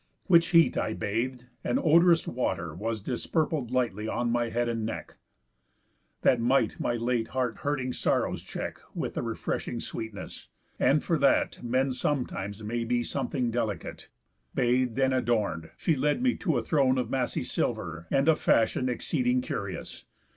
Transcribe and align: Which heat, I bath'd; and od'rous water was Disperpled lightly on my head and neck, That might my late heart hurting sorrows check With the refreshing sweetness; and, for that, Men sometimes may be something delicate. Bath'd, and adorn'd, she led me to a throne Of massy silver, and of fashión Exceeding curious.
Which 0.25 0.47
heat, 0.47 0.79
I 0.79 0.93
bath'd; 0.95 1.45
and 1.63 1.77
od'rous 1.77 2.27
water 2.27 2.73
was 2.73 3.01
Disperpled 3.01 3.69
lightly 3.69 4.07
on 4.07 4.31
my 4.31 4.49
head 4.49 4.67
and 4.67 4.83
neck, 4.83 5.13
That 6.23 6.41
might 6.41 6.79
my 6.79 6.95
late 6.95 7.27
heart 7.27 7.57
hurting 7.59 7.93
sorrows 7.93 8.41
check 8.41 8.79
With 8.95 9.13
the 9.13 9.21
refreshing 9.21 9.79
sweetness; 9.79 10.47
and, 10.79 11.03
for 11.03 11.19
that, 11.19 11.61
Men 11.61 11.91
sometimes 11.91 12.63
may 12.63 12.83
be 12.83 13.03
something 13.03 13.51
delicate. 13.51 14.09
Bath'd, 14.55 14.97
and 14.97 15.13
adorn'd, 15.13 15.69
she 15.77 15.95
led 15.95 16.19
me 16.23 16.33
to 16.37 16.57
a 16.57 16.63
throne 16.63 16.97
Of 16.97 17.11
massy 17.11 17.43
silver, 17.43 18.07
and 18.09 18.27
of 18.27 18.39
fashión 18.39 18.89
Exceeding 18.89 19.41
curious. 19.41 20.05